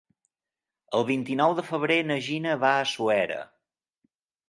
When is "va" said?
2.67-2.75